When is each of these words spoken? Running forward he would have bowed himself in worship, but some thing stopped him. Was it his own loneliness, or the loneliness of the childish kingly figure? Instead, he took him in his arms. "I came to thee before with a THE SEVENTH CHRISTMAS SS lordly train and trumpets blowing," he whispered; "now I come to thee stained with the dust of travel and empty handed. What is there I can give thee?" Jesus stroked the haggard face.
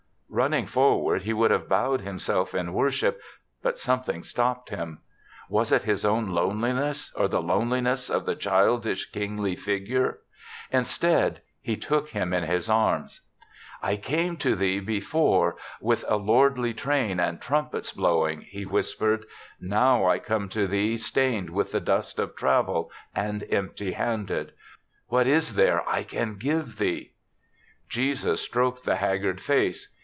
Running 0.33 0.65
forward 0.65 1.23
he 1.23 1.33
would 1.33 1.51
have 1.51 1.67
bowed 1.67 2.01
himself 2.01 2.55
in 2.55 2.73
worship, 2.73 3.19
but 3.61 3.77
some 3.77 4.01
thing 4.01 4.23
stopped 4.23 4.69
him. 4.69 4.99
Was 5.49 5.73
it 5.73 5.81
his 5.81 6.05
own 6.05 6.29
loneliness, 6.29 7.11
or 7.17 7.27
the 7.27 7.41
loneliness 7.41 8.09
of 8.09 8.25
the 8.25 8.33
childish 8.33 9.11
kingly 9.11 9.57
figure? 9.57 10.19
Instead, 10.71 11.41
he 11.61 11.75
took 11.75 12.09
him 12.11 12.31
in 12.33 12.45
his 12.45 12.69
arms. 12.69 13.19
"I 13.81 13.97
came 13.97 14.37
to 14.37 14.55
thee 14.55 14.79
before 14.79 15.57
with 15.81 16.03
a 16.07 16.07
THE 16.07 16.07
SEVENTH 16.07 16.27
CHRISTMAS 16.27 16.27
SS 16.27 16.27
lordly 16.27 16.73
train 16.75 17.19
and 17.19 17.41
trumpets 17.41 17.91
blowing," 17.91 18.41
he 18.49 18.65
whispered; 18.65 19.25
"now 19.59 20.07
I 20.07 20.17
come 20.17 20.47
to 20.49 20.65
thee 20.65 20.95
stained 20.97 21.49
with 21.49 21.73
the 21.73 21.81
dust 21.81 22.17
of 22.19 22.37
travel 22.37 22.89
and 23.13 23.43
empty 23.51 23.91
handed. 23.91 24.53
What 25.07 25.27
is 25.27 25.55
there 25.55 25.87
I 25.87 26.03
can 26.05 26.37
give 26.37 26.77
thee?" 26.77 27.11
Jesus 27.89 28.39
stroked 28.39 28.85
the 28.85 28.95
haggard 28.95 29.41
face. 29.41 29.89